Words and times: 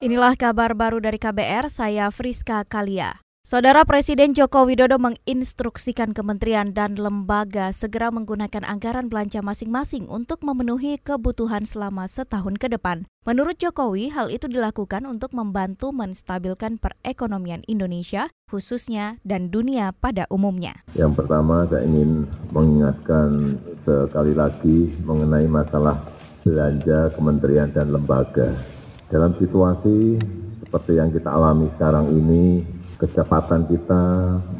Inilah 0.00 0.32
kabar 0.32 0.72
baru 0.72 0.96
dari 0.96 1.20
KBR, 1.20 1.68
saya 1.68 2.08
Friska 2.08 2.64
Kalia. 2.64 3.20
Saudara 3.44 3.84
Presiden 3.84 4.32
Joko 4.32 4.64
Widodo 4.64 4.96
menginstruksikan 4.96 6.16
kementerian 6.16 6.72
dan 6.72 6.96
lembaga 6.96 7.68
segera 7.76 8.08
menggunakan 8.08 8.64
anggaran 8.64 9.12
belanja 9.12 9.44
masing-masing 9.44 10.08
untuk 10.08 10.40
memenuhi 10.40 10.96
kebutuhan 11.04 11.68
selama 11.68 12.08
setahun 12.08 12.56
ke 12.56 12.72
depan. 12.72 13.04
Menurut 13.28 13.60
Jokowi, 13.60 14.08
hal 14.08 14.32
itu 14.32 14.48
dilakukan 14.48 15.04
untuk 15.04 15.36
membantu 15.36 15.92
menstabilkan 15.92 16.80
perekonomian 16.80 17.60
Indonesia, 17.68 18.32
khususnya 18.48 19.20
dan 19.20 19.52
dunia 19.52 19.92
pada 19.92 20.24
umumnya. 20.32 20.80
Yang 20.96 21.20
pertama, 21.20 21.68
saya 21.68 21.84
ingin 21.84 22.24
mengingatkan 22.56 23.60
sekali 23.84 24.32
lagi 24.32 24.96
mengenai 25.04 25.44
masalah 25.44 26.00
belanja 26.40 27.12
kementerian 27.12 27.68
dan 27.76 27.92
lembaga 27.92 28.79
dalam 29.10 29.34
situasi 29.42 30.22
seperti 30.62 31.02
yang 31.02 31.10
kita 31.10 31.26
alami 31.26 31.66
sekarang 31.74 32.14
ini, 32.14 32.62
kecepatan 33.02 33.66
kita 33.66 34.02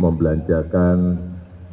membelanjakan 0.00 1.20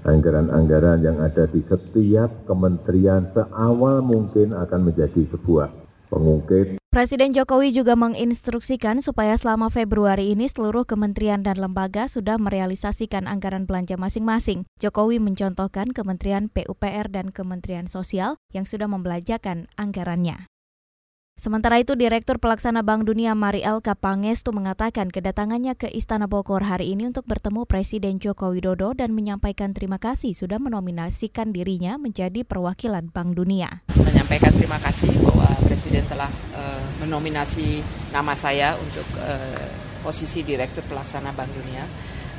anggaran-anggaran 0.04 1.00
yang 1.02 1.17
ada 1.23 1.48
di 1.50 1.64
setiap 1.66 2.30
kementerian 2.45 3.31
seawal 3.31 4.03
mungkin 4.03 4.52
akan 4.52 4.91
menjadi 4.91 5.23
sebuah 5.31 5.72
pengungkit. 6.12 6.77
Presiden 6.91 7.36
Jokowi 7.36 7.76
juga 7.76 8.00
menginstruksikan 8.00 9.03
supaya 9.03 9.36
selama 9.36 9.67
Februari 9.67 10.31
ini 10.31 10.48
seluruh 10.48 10.88
kementerian 10.88 11.44
dan 11.44 11.59
lembaga 11.59 12.08
sudah 12.08 12.39
merealisasikan 12.39 13.28
anggaran 13.28 13.67
belanja 13.67 14.00
masing-masing. 14.00 14.64
Jokowi 14.80 15.20
mencontohkan 15.20 15.92
Kementerian 15.92 16.48
PUPR 16.48 17.12
dan 17.12 17.36
Kementerian 17.36 17.92
Sosial 17.92 18.39
yang 18.55 18.64
sudah 18.64 18.88
membelanjakan 18.88 19.67
anggarannya. 19.76 20.48
Sementara 21.35 21.75
itu, 21.84 21.99
Direktur 21.99 22.39
Pelaksana 22.39 22.80
Bank 22.80 23.03
Dunia 23.03 23.35
Mari 23.35 23.59
El 23.59 23.84
Kapangestu 23.84 24.55
mengatakan 24.55 25.12
kedatangannya 25.12 25.75
ke 25.75 25.91
Istana 25.91 26.31
Bogor 26.31 26.63
hari 26.63 26.95
ini 26.95 27.11
untuk 27.11 27.27
bertemu 27.27 27.67
Presiden 27.67 28.23
Joko 28.23 28.55
Widodo 28.55 28.95
dan 28.95 29.11
menyampaikan 29.11 29.75
terima 29.75 30.00
kasih 30.00 30.31
sudah 30.31 30.64
menominasikan 30.64 31.52
dirinya 31.52 32.00
menjadi 32.00 32.47
perwakilan 32.47 33.11
Bank 33.11 33.36
Dunia. 33.36 33.83
Menyampaikan 34.00 34.55
terima 34.55 34.80
kasih 34.80 35.11
bahwa 35.19 35.52
Presiden 35.67 36.08
telah 36.08 36.31
uh, 36.55 37.03
menominasi 37.03 37.83
nama 38.16 38.31
saya 38.31 38.72
untuk 38.80 39.20
uh, 39.20 39.67
posisi 40.08 40.39
Direktur 40.39 40.88
Pelaksana 40.88 41.36
Bank 41.36 41.52
Dunia. 41.52 41.83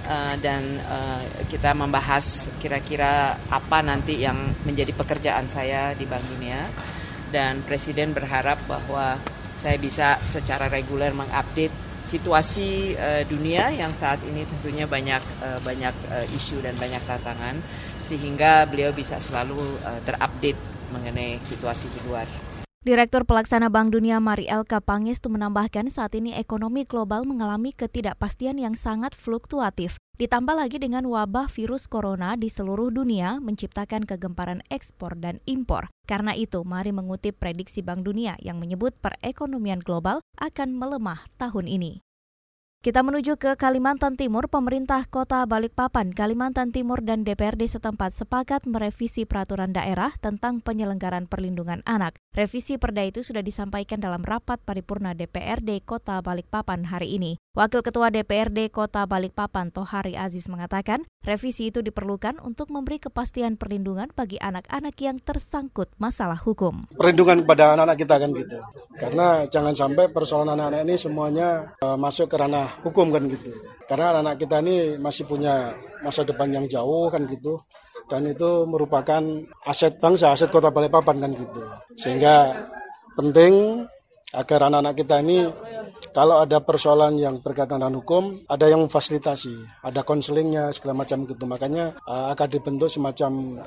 Uh, 0.09 0.39
dan 0.41 0.65
uh, 0.89 1.21
kita 1.53 1.77
membahas 1.77 2.49
kira-kira 2.65 3.37
apa 3.53 3.85
nanti 3.85 4.25
yang 4.25 4.41
menjadi 4.65 4.97
pekerjaan 4.97 5.53
saya 5.53 5.93
di 5.93 6.09
Bank 6.09 6.25
Dunia 6.33 6.65
dan 7.35 7.63
Presiden 7.67 8.15
berharap 8.15 8.61
bahwa 8.71 9.19
saya 9.57 9.81
bisa 9.81 10.21
secara 10.21 10.69
reguler 10.69 11.17
mengupdate 11.17 11.73
situasi 12.07 12.95
uh, 12.95 13.27
dunia 13.27 13.75
yang 13.75 13.91
saat 13.91 14.23
ini 14.23 14.47
tentunya 14.47 14.87
banyak 14.87 15.23
uh, 15.43 15.59
banyak 15.67 15.95
uh, 16.13 16.37
isu 16.39 16.63
dan 16.63 16.79
banyak 16.79 17.03
tantangan 17.03 17.59
sehingga 17.99 18.63
beliau 18.71 18.95
bisa 18.95 19.19
selalu 19.19 19.59
uh, 19.83 20.01
terupdate 20.07 20.61
mengenai 20.95 21.43
situasi 21.43 21.91
di 21.91 22.01
luar. 22.07 22.46
Direktur 22.87 23.27
Pelaksana 23.27 23.67
Bank 23.67 23.91
Dunia 23.91 24.23
Mari 24.23 24.47
Elka 24.47 24.79
Pangestu 24.79 25.27
menambahkan 25.27 25.91
saat 25.91 26.15
ini 26.15 26.39
ekonomi 26.39 26.87
global 26.87 27.27
mengalami 27.27 27.75
ketidakpastian 27.75 28.63
yang 28.63 28.79
sangat 28.79 29.11
fluktuatif. 29.11 29.99
Ditambah 30.23 30.55
lagi 30.55 30.79
dengan 30.79 31.03
wabah 31.11 31.51
virus 31.51 31.91
corona 31.91 32.39
di 32.39 32.47
seluruh 32.47 32.95
dunia 32.95 33.43
menciptakan 33.43 34.07
kegemparan 34.07 34.63
ekspor 34.71 35.19
dan 35.19 35.43
impor. 35.51 35.91
Karena 36.07 36.31
itu, 36.39 36.63
mari 36.63 36.95
mengutip 36.95 37.43
prediksi 37.43 37.83
Bank 37.83 38.07
Dunia 38.07 38.39
yang 38.39 38.63
menyebut 38.63 38.95
perekonomian 39.03 39.83
global 39.83 40.23
akan 40.39 40.79
melemah 40.79 41.27
tahun 41.43 41.67
ini. 41.67 42.06
Kita 42.87 43.03
menuju 43.03 43.35
ke 43.35 43.59
Kalimantan 43.59 44.15
Timur, 44.15 44.47
pemerintah 44.47 45.11
kota 45.11 45.43
Balikpapan, 45.43 46.15
Kalimantan 46.15 46.71
Timur 46.71 47.03
dan 47.03 47.27
DPRD 47.27 47.67
setempat 47.67 48.15
sepakat 48.15 48.63
merevisi 48.63 49.27
peraturan 49.27 49.75
daerah 49.75 50.15
tentang 50.23 50.63
penyelenggaraan 50.63 51.27
perlindungan 51.27 51.83
anak. 51.83 52.15
Revisi 52.31 52.79
perda 52.79 53.03
itu 53.03 53.27
sudah 53.27 53.43
disampaikan 53.43 53.99
dalam 53.99 54.23
rapat 54.23 54.63
paripurna 54.63 55.19
DPRD 55.19 55.83
Kota 55.83 56.23
Balikpapan 56.23 56.87
hari 56.87 57.19
ini. 57.19 57.43
Wakil 57.57 57.81
Ketua 57.81 58.13
DPRD 58.13 58.69
Kota 58.69 59.09
Balikpapan 59.09 59.73
Tohari 59.73 60.13
Aziz 60.13 60.45
mengatakan, 60.45 61.09
revisi 61.25 61.73
itu 61.73 61.81
diperlukan 61.81 62.37
untuk 62.45 62.69
memberi 62.69 63.01
kepastian 63.01 63.57
perlindungan 63.57 64.13
bagi 64.13 64.37
anak-anak 64.37 64.93
yang 65.01 65.17
tersangkut 65.17 65.89
masalah 65.97 66.37
hukum. 66.37 66.85
Perlindungan 67.01 67.49
kepada 67.49 67.73
anak-anak 67.73 67.97
kita 67.97 68.15
kan 68.21 68.31
gitu. 68.37 68.61
Karena 69.01 69.49
jangan 69.49 69.73
sampai 69.73 70.13
persoalan 70.13 70.53
anak-anak 70.53 70.85
ini 70.85 70.95
semuanya 71.01 71.73
uh, 71.81 71.97
masuk 71.97 72.29
ke 72.29 72.37
ranah 72.37 72.69
hukum 72.85 73.09
kan 73.09 73.25
gitu. 73.25 73.49
Karena 73.89 74.13
anak-anak 74.13 74.37
kita 74.37 74.57
ini 74.61 74.77
masih 75.01 75.25
punya 75.25 75.73
masa 76.05 76.29
depan 76.29 76.53
yang 76.53 76.69
jauh 76.69 77.09
kan 77.09 77.25
gitu. 77.25 77.57
Dan 78.05 78.29
itu 78.29 78.69
merupakan 78.69 79.25
aset 79.65 79.97
bangsa, 79.97 80.37
aset 80.37 80.53
Kota 80.53 80.69
Balikpapan 80.69 81.25
kan 81.25 81.33
gitu. 81.33 81.65
Sehingga 81.97 82.53
penting 83.17 83.81
agar 84.37 84.69
anak-anak 84.69 84.93
kita 84.93 85.25
ini 85.25 85.49
kalau 86.17 86.41
ada 86.41 86.65
persoalan 86.65 87.21
yang 87.21 87.45
berkaitan 87.45 87.77
dengan 87.77 88.01
hukum, 88.01 88.41
ada 88.49 88.73
yang 88.73 88.89
fasilitasi, 88.89 89.85
ada 89.85 90.01
konselingnya 90.01 90.73
segala 90.73 91.05
macam 91.05 91.29
gitu. 91.29 91.45
Makanya 91.45 91.93
uh, 92.09 92.33
akan 92.33 92.49
dibentuk 92.49 92.89
semacam 92.89 93.61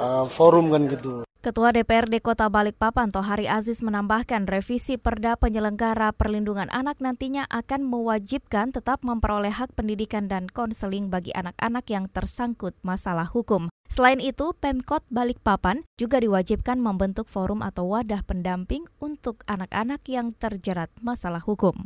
uh, 0.00 0.24
forum 0.24 0.72
kan 0.72 0.88
gitu. 0.88 1.28
Ketua 1.44 1.76
DPRD 1.76 2.24
Kota 2.24 2.48
Balikpapan 2.48 3.12
Tohari 3.12 3.44
Aziz 3.44 3.84
menambahkan 3.84 4.48
revisi 4.48 4.96
Perda 4.96 5.36
Penyelenggara 5.36 6.16
Perlindungan 6.16 6.72
Anak 6.72 7.04
nantinya 7.04 7.44
akan 7.52 7.84
mewajibkan 7.84 8.72
tetap 8.72 9.04
memperoleh 9.04 9.52
hak 9.52 9.76
pendidikan 9.76 10.24
dan 10.24 10.48
konseling 10.48 11.12
bagi 11.12 11.36
anak-anak 11.36 11.84
yang 11.92 12.08
tersangkut 12.08 12.72
masalah 12.80 13.28
hukum. 13.28 13.68
Selain 13.92 14.24
itu, 14.24 14.56
Pemkot 14.56 15.04
Balikpapan 15.12 15.84
juga 16.00 16.16
diwajibkan 16.16 16.80
membentuk 16.80 17.28
forum 17.28 17.60
atau 17.60 17.92
wadah 17.92 18.24
pendamping 18.24 18.88
untuk 18.96 19.44
anak-anak 19.44 20.00
yang 20.08 20.32
terjerat 20.32 20.88
masalah 21.04 21.44
hukum. 21.44 21.84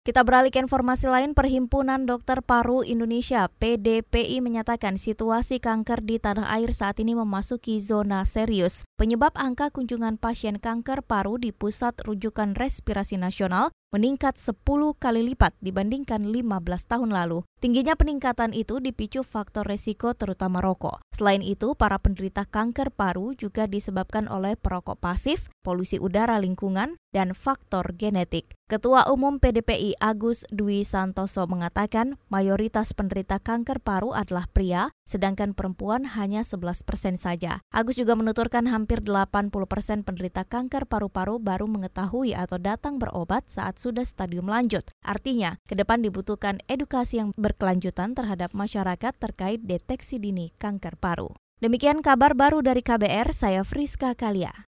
Kita 0.00 0.24
beralih 0.24 0.48
ke 0.48 0.56
informasi 0.64 1.12
lain, 1.12 1.36
Perhimpunan 1.36 2.08
Dokter 2.08 2.40
Paru 2.40 2.80
Indonesia 2.80 3.52
PDPI 3.60 4.40
menyatakan 4.40 4.96
situasi 4.96 5.60
kanker 5.60 6.00
di 6.00 6.16
tanah 6.16 6.48
air 6.56 6.72
saat 6.72 7.04
ini 7.04 7.12
memasuki 7.12 7.76
zona 7.84 8.24
serius. 8.24 8.88
Penyebab 8.96 9.36
angka 9.36 9.68
kunjungan 9.68 10.16
pasien 10.16 10.56
kanker 10.56 11.04
paru 11.04 11.36
di 11.36 11.52
Pusat 11.52 12.00
Rujukan 12.08 12.56
Respirasi 12.56 13.20
Nasional 13.20 13.76
meningkat 13.90 14.38
10 14.38 14.54
kali 15.02 15.20
lipat 15.34 15.58
dibandingkan 15.58 16.30
15 16.30 16.90
tahun 16.90 17.10
lalu. 17.10 17.42
Tingginya 17.58 17.98
peningkatan 17.98 18.54
itu 18.54 18.78
dipicu 18.78 19.20
faktor 19.26 19.66
resiko 19.66 20.14
terutama 20.14 20.62
rokok. 20.62 21.02
Selain 21.12 21.42
itu, 21.44 21.76
para 21.76 22.00
penderita 22.00 22.48
kanker 22.48 22.94
paru 22.94 23.36
juga 23.36 23.66
disebabkan 23.68 24.30
oleh 24.30 24.56
perokok 24.56 24.96
pasif, 24.96 25.52
polusi 25.60 26.00
udara 26.00 26.40
lingkungan, 26.40 26.96
dan 27.10 27.34
faktor 27.34 27.92
genetik. 27.98 28.54
Ketua 28.70 29.10
Umum 29.10 29.42
PDPI 29.42 29.98
Agus 29.98 30.46
Dwi 30.54 30.86
Santoso 30.86 31.42
mengatakan 31.50 32.22
mayoritas 32.30 32.94
penderita 32.94 33.42
kanker 33.42 33.82
paru 33.82 34.14
adalah 34.14 34.46
pria, 34.46 34.94
sedangkan 35.02 35.58
perempuan 35.58 36.06
hanya 36.14 36.46
11 36.46 36.86
persen 36.86 37.18
saja. 37.18 37.58
Agus 37.74 37.98
juga 37.98 38.14
menuturkan 38.14 38.70
hampir 38.70 39.02
80 39.02 39.50
persen 39.66 40.06
penderita 40.06 40.46
kanker 40.46 40.86
paru-paru 40.86 41.42
baru 41.42 41.66
mengetahui 41.66 42.30
atau 42.32 42.62
datang 42.62 43.02
berobat 43.02 43.42
saat 43.50 43.79
sudah 43.80 44.04
stadium 44.04 44.44
lanjut. 44.44 44.84
Artinya, 45.00 45.56
ke 45.64 45.72
depan 45.72 46.04
dibutuhkan 46.04 46.60
edukasi 46.68 47.24
yang 47.24 47.32
berkelanjutan 47.40 48.12
terhadap 48.12 48.52
masyarakat 48.52 49.16
terkait 49.16 49.64
deteksi 49.64 50.20
dini 50.20 50.52
kanker 50.60 51.00
paru. 51.00 51.32
Demikian 51.64 52.04
kabar 52.04 52.36
baru 52.36 52.60
dari 52.60 52.84
KBR, 52.84 53.32
saya 53.32 53.64
Friska 53.64 54.12
Kalia. 54.12 54.69